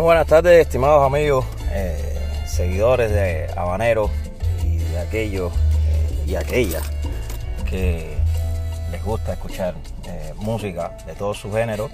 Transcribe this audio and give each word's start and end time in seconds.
Buenas 0.00 0.28
tardes, 0.28 0.60
estimados 0.60 1.04
amigos, 1.04 1.44
eh, 1.72 2.16
seguidores 2.46 3.10
de 3.10 3.48
Habanero 3.56 4.08
y 4.62 4.78
de 4.78 5.00
aquellos 5.00 5.52
eh, 5.52 6.24
y 6.24 6.36
aquellas 6.36 6.88
que 7.68 8.16
les 8.92 9.04
gusta 9.04 9.32
escuchar 9.32 9.74
eh, 10.06 10.32
música 10.36 10.96
de 11.04 11.14
todos 11.14 11.38
sus 11.38 11.52
géneros, 11.52 11.90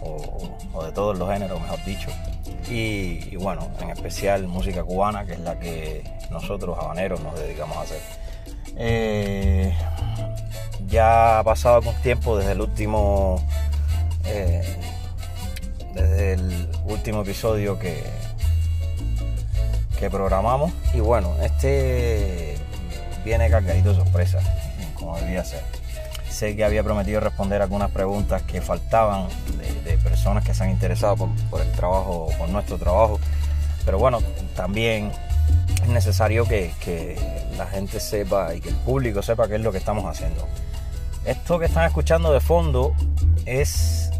o, 0.00 0.82
de 0.82 0.92
todos 0.92 1.18
los 1.18 1.30
géneros, 1.30 1.60
mejor 1.60 1.84
dicho. 1.84 2.08
Y, 2.70 3.36
bueno, 3.36 3.68
en 3.82 3.90
especial 3.90 4.48
música 4.48 4.82
cubana, 4.82 5.26
que 5.26 5.34
es 5.34 5.40
la 5.40 5.58
que 5.58 6.04
nosotros, 6.30 6.78
habaneros, 6.80 7.20
nos 7.20 7.38
dedicamos 7.38 7.76
a 7.76 7.82
hacer. 7.82 8.00
ya 10.86 11.40
ha 11.40 11.44
pasado 11.44 11.76
algún 11.76 11.94
tiempo 11.96 12.38
desde 12.38 12.52
el 12.52 12.62
último 12.62 13.42
último 16.86 17.22
episodio 17.22 17.78
que, 17.78 18.02
que 19.98 20.10
programamos. 20.10 20.72
Y 20.94 21.00
bueno, 21.00 21.34
este 21.42 22.56
viene 23.24 23.50
cargadito 23.50 23.90
de 23.90 23.96
sorpresas, 23.96 24.44
como 24.94 25.18
debía 25.18 25.44
ser. 25.44 25.62
Sé 26.30 26.54
que 26.54 26.64
había 26.64 26.82
prometido 26.84 27.20
responder 27.20 27.62
algunas 27.62 27.90
preguntas 27.90 28.42
que 28.42 28.60
faltaban 28.60 29.26
de, 29.84 29.96
personas 29.98 30.44
que 30.44 30.54
se 30.54 30.62
han 30.62 30.70
interesado 30.70 31.28
por, 31.50 31.60
el 31.60 31.72
trabajo, 31.72 32.28
por 32.38 32.48
nuestro 32.48 32.78
trabajo. 32.78 33.18
Pero 33.84 33.98
bueno, 33.98 34.20
también 34.54 35.10
es 35.82 35.88
necesario 35.88 36.46
que, 36.46 36.72
que 36.80 37.16
la 37.56 37.66
gente 37.66 37.98
sepa 38.00 38.54
y 38.54 38.60
que 38.60 38.68
el 38.68 38.74
público 38.76 39.22
sepa 39.22 39.48
qué 39.48 39.56
es 39.56 39.60
lo 39.60 39.72
que 39.72 39.78
estamos 39.78 40.04
haciendo. 40.04 40.46
Esto 41.24 41.58
que 41.58 41.66
están 41.66 41.84
escuchando 41.84 42.32
de 42.32 42.40
fondo 42.40 42.94
es 43.46 44.10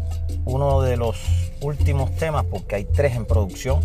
uno 0.45 0.81
de 0.81 0.97
los 0.97 1.17
últimos 1.61 2.15
temas, 2.15 2.45
porque 2.45 2.75
hay 2.75 2.85
tres 2.85 3.15
en 3.15 3.25
producción 3.25 3.81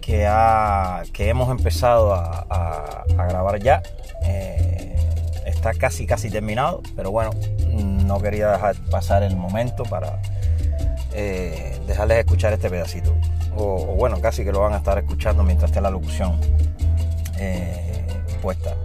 que, 0.00 0.26
ha, 0.26 1.02
que 1.12 1.28
hemos 1.28 1.50
empezado 1.50 2.14
a, 2.14 3.04
grabar 3.08 3.60
ya. 3.60 3.82
Eh, 4.22 4.96
está 5.44 5.74
casi, 5.74 6.06
casi 6.06 6.30
terminado, 6.30 6.82
pero 6.94 7.10
bueno, 7.10 7.30
no 8.06 8.20
quería 8.20 8.52
dejar 8.52 8.76
pasar 8.90 9.22
el 9.22 9.36
momento 9.36 9.82
para 9.84 10.20
eh, 11.12 11.78
dejarles 11.86 12.18
escuchar 12.18 12.52
este 12.52 12.70
pedacito. 12.70 13.14
O, 13.56 13.96
bueno, 13.96 14.20
casi 14.20 14.44
que 14.44 14.52
lo 14.52 14.60
van 14.60 14.74
a 14.74 14.78
estar 14.78 14.98
escuchando 14.98 15.42
mientras 15.42 15.70
esté 15.70 15.80
la 15.80 15.90
locución 15.90 16.38
eh, 17.38 18.06
puesta. 18.42 18.76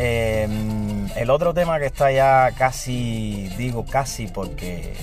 El 0.00 1.30
otro 1.30 1.52
tema 1.52 1.78
que 1.78 1.86
está 1.86 2.10
ya 2.10 2.50
casi, 2.56 3.48
digo 3.56 3.84
casi 3.84 4.26
porque 4.26 4.94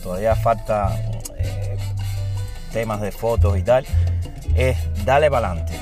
todavía 0.00 0.34
falta 0.34 0.98
eh, 1.38 1.76
temas 2.72 3.00
de 3.00 3.12
fotos 3.12 3.56
y 3.58 3.62
tal, 3.62 3.86
es 4.56 4.76
Dale 5.04 5.30
para 5.30 5.52
adelante, 5.52 5.74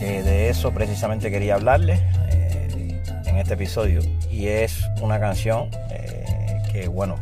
que 0.00 0.22
de 0.22 0.48
eso 0.48 0.72
precisamente 0.72 1.30
quería 1.30 1.54
hablarles 1.54 2.00
eh, 2.30 3.02
en 3.26 3.36
este 3.36 3.54
episodio. 3.54 4.00
Y 4.30 4.46
es 4.48 4.82
una 5.00 5.20
canción 5.20 5.70
eh, 5.90 6.24
que, 6.72 6.88
bueno, 6.88 7.16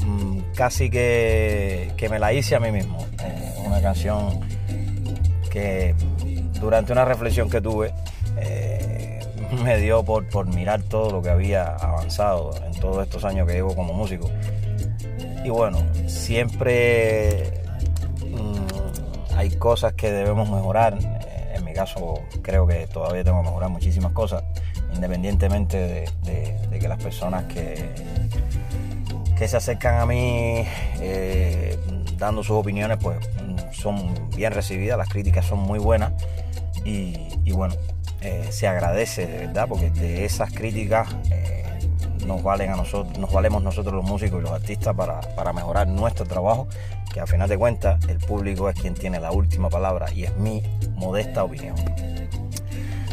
mm, 0.00 0.52
casi 0.54 0.90
que, 0.90 1.92
que, 1.96 2.08
me 2.08 2.18
la 2.18 2.32
hice 2.32 2.54
a 2.54 2.60
mí 2.60 2.70
mismo. 2.70 2.98
una 3.64 3.80
canción 3.80 4.40
que 5.50 5.94
durante 6.60 6.92
una 6.92 7.04
reflexión 7.04 7.50
que 7.50 7.60
tuve, 7.60 7.92
me 9.64 9.78
dio 9.78 10.04
por, 10.04 10.28
por 10.28 10.46
mirar 10.46 10.82
todo 10.82 11.10
lo 11.10 11.22
que 11.22 11.30
había 11.30 11.74
avanzado 11.76 12.50
en 12.64 12.78
todos 12.80 13.02
estos 13.02 13.24
años 13.24 13.46
que 13.46 13.54
llevo 13.54 13.74
como 13.74 13.92
músico 13.92 14.30
y 15.46 15.48
bueno, 15.48 15.78
siempre 16.08 17.52
mm, 18.20 19.36
hay 19.36 19.50
cosas 19.50 19.92
que 19.92 20.10
debemos 20.10 20.50
mejorar. 20.50 20.98
En 21.54 21.64
mi 21.64 21.72
caso 21.72 22.20
creo 22.42 22.66
que 22.66 22.88
todavía 22.88 23.22
tengo 23.22 23.42
que 23.42 23.44
mejorar 23.44 23.70
muchísimas 23.70 24.10
cosas, 24.10 24.42
independientemente 24.92 26.10
de, 26.24 26.78
que 26.80 26.88
las 26.88 27.00
personas 27.00 27.44
que, 27.44 27.90
que 29.38 29.46
se 29.46 29.56
acercan 29.56 30.00
a 30.00 30.06
mí 30.06 30.64
eh, 31.00 31.78
dando 32.18 32.42
sus 32.42 32.56
opiniones 32.56 32.98
pues 33.00 33.18
son 33.70 34.28
bien 34.34 34.52
recibidas, 34.52 34.98
las 34.98 35.08
críticas 35.08 35.46
son 35.46 35.60
muy 35.60 35.78
buenas 35.78 36.12
y, 36.84 37.52
bueno, 37.52 37.74
eh, 38.22 38.46
se 38.50 38.66
agradece 38.66 39.26
de 39.26 39.46
verdad 39.46 39.66
porque 39.68 39.90
de 39.90 40.24
esas 40.24 40.52
críticas 40.52 41.08
eh, 41.30 41.64
nos 42.26 42.42
valen 42.42 42.70
a 42.70 42.76
nosotros, 42.76 43.18
nos 43.18 43.32
valemos 43.32 43.62
nosotros 43.62 43.94
los 43.94 44.04
músicos 44.04 44.40
y 44.40 44.42
los 44.42 44.52
artistas 44.52 44.94
para, 44.94 45.52
mejorar 45.52 45.86
nuestro 45.86 46.24
trabajo, 46.26 46.66
que 47.12 47.20
a 47.20 47.26
final 47.26 47.48
de 47.48 47.58
cuentas 47.58 48.04
el 48.08 48.18
público 48.18 48.68
es 48.68 48.80
quien 48.80 48.94
tiene 48.94 49.20
la 49.20 49.32
última 49.32 49.68
palabra 49.68 50.12
y 50.12 50.24
es 50.24 50.36
mi 50.36 50.62
modesta 50.94 51.44
opinión. 51.44 51.76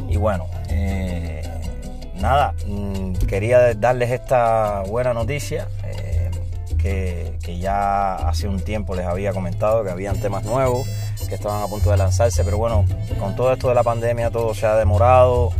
Y 0.09 0.17
bueno, 0.17 0.47
eh, 0.69 1.41
nada, 2.15 2.53
mm, 2.65 3.13
quería 3.27 3.73
darles 3.73 4.11
esta 4.11 4.83
buena 4.87 5.13
noticia. 5.13 5.67
Que, 6.77 7.37
que, 7.41 7.59
ya 7.59 8.15
hace 8.15 8.45
un 8.45 8.59
tiempo 8.59 8.93
les 8.93 9.05
había 9.05 9.31
comentado 9.31 9.85
que 9.85 9.89
habían 9.89 10.19
temas 10.19 10.43
nuevos 10.43 10.85
que 11.33 11.37
estaban 11.37 11.63
a 11.63 11.67
punto 11.67 11.89
de 11.89 11.97
lanzarse, 11.97 12.43
pero 12.43 12.59
bueno, 12.59 12.85
con 13.19 13.35
todo 13.35 13.51
esto 13.51 13.67
de 13.69 13.73
la 13.73 13.81
pandemia 13.83 14.29
todo 14.29 14.53
se 14.53 14.67
ha 14.67 14.75
demorado, 14.75 15.51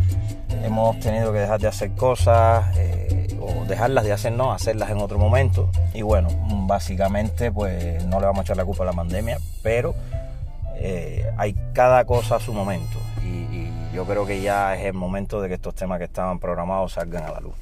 hemos 0.64 1.00
tenido 1.00 1.34
que 1.34 1.40
dejar 1.40 1.60
de 1.60 1.68
hacer 1.68 1.92
cosas. 1.96 2.78
Eh, 2.78 3.28
dejarlas 3.68 4.04
de 4.04 4.12
hacer, 4.12 4.32
no, 4.34 4.52
hacerlas 4.52 4.92
en 4.92 5.00
otro 5.00 5.18
momento. 5.18 5.70
Y 5.94 6.02
bueno, 6.04 6.30
básicamente 6.68 7.52
pues 7.52 8.06
no 8.06 8.20
le 8.20 8.28
vamos 8.28 8.40
a 8.40 8.44
echar 8.44 8.58
la 8.58 8.66
culpa 8.66 8.84
a 8.84 8.88
la 8.88 8.94
pandemia, 8.94 9.40
pero 9.64 9.96
eh, 10.76 11.26
hay 11.38 11.56
cada 11.74 12.06
cosa 12.06 12.36
a 12.36 12.40
su 12.40 12.54
momento. 12.54 13.00
Y, 13.24 13.72
yo 13.94 14.06
creo 14.06 14.26
que 14.26 14.42
ya 14.42 14.76
es 14.76 14.86
el 14.86 14.94
momento 14.94 15.40
de 15.40 15.48
que 15.50 15.54
estos 15.54 15.76
temas 15.76 16.00
que 16.00 16.06
estaban 16.06 16.40
programados 16.40 16.94
salgan 16.94 17.26
a 17.26 17.32
la 17.32 17.40
luz. 17.40 17.54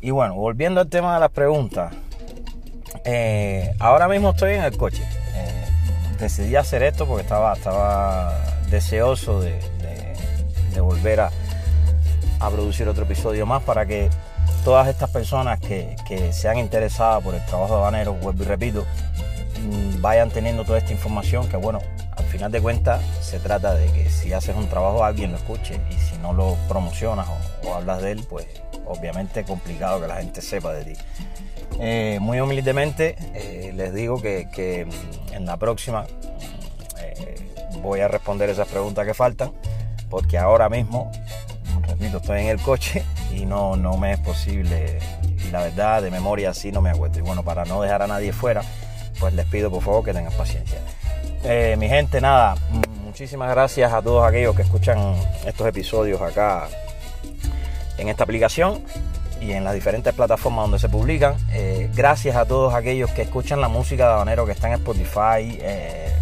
Y 0.00 0.10
bueno, 0.10 0.34
volviendo 0.34 0.80
al 0.80 0.88
tema 0.88 1.14
de 1.14 1.20
las 1.20 1.30
preguntas. 1.30 1.94
Eh, 3.04 3.72
ahora 3.78 4.08
mismo 4.08 4.30
estoy 4.30 4.54
en 4.54 4.64
el 4.64 4.76
coche. 4.76 5.04
Decidí 6.18 6.56
hacer 6.56 6.82
esto 6.82 7.06
porque 7.06 7.22
estaba, 7.22 7.52
estaba 7.54 8.38
deseoso 8.70 9.40
de, 9.40 9.60
volver 10.80 11.20
a, 11.20 11.30
producir 12.50 12.86
otro 12.88 13.04
episodio 13.04 13.46
más 13.46 13.62
para 13.62 13.86
que 13.86 14.10
todas 14.64 14.88
estas 14.88 15.08
personas 15.10 15.58
que, 15.60 15.96
se 16.32 16.48
han 16.48 16.58
interesado 16.58 17.20
por 17.22 17.34
el 17.34 17.44
trabajo 17.46 17.74
de 17.74 17.80
Habanero, 17.80 18.14
vuelvo 18.14 18.42
y 18.42 18.46
repito, 18.46 18.84
mm, 19.62 20.02
vayan 20.02 20.30
teniendo 20.30 20.64
toda 20.64 20.78
esta 20.78 20.92
información 20.92 21.48
que 21.48 21.56
bueno, 21.56 21.80
al 22.16 22.24
final 22.24 22.52
de 22.52 22.60
cuentas 22.60 23.00
se 23.20 23.38
trata 23.38 23.74
de 23.74 23.86
que 23.92 24.10
si 24.10 24.32
haces 24.32 24.54
un 24.56 24.68
trabajo 24.68 25.04
alguien 25.04 25.32
lo 25.32 25.38
escuche 25.38 25.80
y 25.90 25.94
si 25.94 26.16
no 26.18 26.32
lo 26.32 26.56
promocionas 26.68 27.26
o, 27.64 27.74
hablas 27.74 28.02
de 28.02 28.12
él, 28.12 28.26
pues 28.28 28.46
obviamente 28.86 29.44
complicado 29.44 30.00
que 30.00 30.08
la 30.08 30.16
gente 30.16 30.40
sepa 30.40 30.72
de 30.72 30.84
ti. 30.84 31.00
Eh, 31.80 32.18
muy 32.20 32.40
humildemente 32.40 33.16
eh, 33.34 33.72
les 33.74 33.92
digo 33.92 34.20
que, 34.20 34.86
en 35.32 35.46
la 35.46 35.56
próxima 35.56 36.06
eh, 37.00 37.34
voy 37.82 38.00
a 38.00 38.06
responder 38.06 38.48
esas 38.48 38.68
preguntas 38.68 39.04
que 39.04 39.12
faltan 39.12 39.52
porque 40.08 40.38
ahora 40.38 40.68
mismo, 40.68 41.10
repito, 41.88 42.18
estoy 42.18 42.42
en 42.42 42.46
el 42.46 42.60
coche 42.60 43.02
y 43.34 43.46
no, 43.46 43.74
no 43.74 43.96
me 43.96 44.12
es 44.12 44.20
posible. 44.20 45.00
Y 45.44 45.50
la 45.50 45.62
verdad, 45.62 46.02
de 46.02 46.10
memoria 46.10 46.50
así 46.50 46.70
no 46.70 46.80
me 46.80 46.90
acuerdo. 46.90 47.18
Y 47.18 47.22
bueno, 47.22 47.42
para 47.42 47.64
no 47.64 47.82
dejar 47.82 48.02
a 48.02 48.06
nadie 48.06 48.32
fuera, 48.32 48.62
pues 49.18 49.34
les 49.34 49.44
pido 49.46 49.70
por 49.72 49.82
favor 49.82 50.04
que 50.04 50.12
tengan 50.12 50.32
paciencia. 50.34 50.78
Mi 51.76 51.88
gente, 51.88 52.20
nada, 52.20 52.54
muchísimas 53.04 53.50
gracias 53.50 53.92
a 53.92 54.00
todos 54.00 54.24
aquellos 54.24 54.54
que 54.54 54.62
escuchan 54.62 55.16
estos 55.44 55.66
episodios 55.66 56.22
acá 56.22 56.68
en 57.98 58.08
esta 58.08 58.24
aplicación 58.24 58.82
y 59.40 59.52
en 59.52 59.64
las 59.64 59.74
diferentes 59.74 60.12
plataformas 60.14 60.64
donde 60.64 60.78
se 60.78 60.88
publican. 60.88 61.36
Eh, 61.52 61.90
gracias 61.94 62.36
a 62.36 62.46
todos 62.46 62.74
aquellos 62.74 63.10
que 63.10 63.22
escuchan 63.22 63.60
la 63.60 63.68
música 63.68 64.06
de 64.06 64.14
Habanero 64.14 64.46
que 64.46 64.52
está 64.52 64.68
en 64.68 64.74
Spotify, 64.74 65.58
eh, 65.60 66.12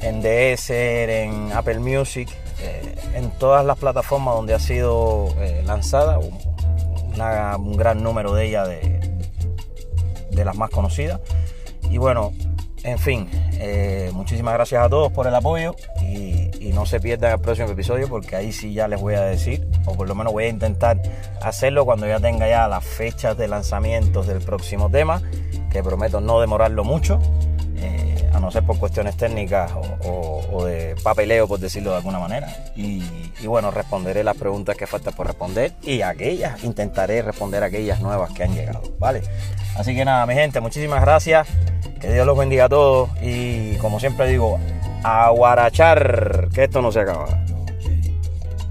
en 0.00 0.22
Deezer, 0.22 1.10
en 1.10 1.52
Apple 1.52 1.78
Music 1.78 2.28
eh, 2.62 2.94
en 3.14 3.30
todas 3.32 3.64
las 3.64 3.78
plataformas 3.78 4.34
donde 4.34 4.54
ha 4.54 4.58
sido 4.58 5.34
lanzada, 5.64 6.18
un 6.18 7.76
gran 7.76 8.02
número 8.02 8.32
de 8.34 8.46
ellas 8.46 8.68
de, 8.68 10.44
las 10.44 10.56
más 10.56 10.70
conocidas. 10.70 11.20
Y 11.90 11.98
bueno, 11.98 12.32
en 12.84 12.98
fin, 12.98 13.28
eh, 13.54 14.10
muchísimas 14.12 14.54
gracias 14.54 14.84
a 14.84 14.88
todos 14.88 15.12
por 15.12 15.26
el 15.26 15.34
apoyo 15.34 15.74
y, 16.00 16.40
no 16.72 16.86
se 16.86 17.00
pierdan 17.00 17.32
el 17.32 17.38
próximo 17.38 17.68
episodio 17.68 18.08
porque 18.08 18.34
ahí 18.34 18.50
sí 18.50 18.72
ya 18.72 18.88
les 18.88 18.98
voy 18.98 19.12
a 19.12 19.20
decir, 19.20 19.68
o 19.84 19.94
por 19.94 20.08
lo 20.08 20.14
menos 20.14 20.32
voy 20.32 20.44
a 20.44 20.48
intentar 20.48 21.02
hacerlo 21.42 21.84
cuando 21.84 22.06
ya 22.06 22.18
tenga 22.18 22.48
ya 22.48 22.66
las 22.66 22.82
fechas 22.82 23.36
de 23.36 23.46
lanzamientos 23.46 24.26
del 24.26 24.40
próximo 24.40 24.88
tema, 24.88 25.20
que 25.70 25.82
prometo 25.82 26.22
no 26.22 26.40
demorarlo 26.40 26.82
mucho 26.82 27.20
a 28.32 28.40
no 28.40 28.50
ser 28.50 28.64
por 28.64 28.78
cuestiones 28.78 29.16
técnicas 29.16 29.72
o, 30.04 30.64
de 30.64 30.96
papeleo, 31.02 31.46
por 31.46 31.60
decirlo 31.60 31.90
de 31.90 31.96
alguna 31.98 32.18
manera. 32.18 32.48
Y, 32.74 33.02
bueno, 33.46 33.70
responderé 33.70 34.24
las 34.24 34.36
preguntas 34.36 34.76
que 34.76 34.86
falta 34.86 35.10
por 35.10 35.26
responder 35.26 35.72
y 35.82 36.02
aquellas, 36.02 36.62
intentaré 36.64 37.22
responder 37.22 37.62
aquellas 37.62 38.00
nuevas 38.00 38.32
que 38.32 38.44
han 38.44 38.54
llegado, 38.54 38.82
¿vale? 38.98 39.22
Así 39.76 39.94
que 39.94 40.04
nada, 40.04 40.24
mi 40.26 40.34
gente, 40.34 40.60
muchísimas 40.60 41.00
gracias. 41.00 41.48
Que 42.02 42.12
Dios 42.12 42.26
los 42.26 42.36
bendiga 42.36 42.64
a 42.64 42.68
todos 42.68 43.10
y 43.22 43.76
como 43.76 44.00
siempre 44.00 44.28
digo, 44.28 44.58
a 45.04 45.30
guarachar, 45.30 46.48
que 46.52 46.64
esto 46.64 46.82
no 46.82 46.90
se 46.90 47.00
acaba. 47.00 47.41